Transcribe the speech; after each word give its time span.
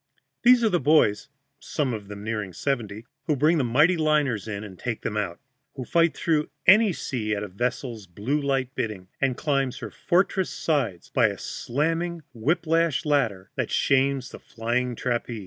These 0.41 0.63
are 0.63 0.69
the 0.69 0.79
boys 0.79 1.29
(some 1.59 1.93
of 1.93 2.07
them 2.07 2.23
nearing 2.23 2.53
seventy) 2.53 3.05
who 3.27 3.35
bring 3.35 3.59
the 3.59 3.63
mighty 3.63 3.97
liners 3.97 4.47
in 4.47 4.63
and 4.63 4.79
take 4.79 5.03
them 5.03 5.15
out, 5.15 5.39
who 5.75 5.85
fight 5.85 6.17
through 6.17 6.49
any 6.65 6.91
sea 6.91 7.35
at 7.35 7.43
a 7.43 7.47
vessel's 7.47 8.07
blue 8.07 8.41
light 8.41 8.73
bidding, 8.73 9.09
and 9.21 9.37
climb 9.37 9.71
her 9.79 9.91
fortress 9.91 10.49
sides 10.49 11.11
by 11.11 11.27
a 11.27 11.37
slamming 11.37 12.23
whip 12.33 12.65
lash 12.65 13.05
ladder 13.05 13.51
that 13.53 13.69
shames 13.69 14.31
the 14.31 14.39
flying 14.39 14.95
trapeze. 14.95 15.39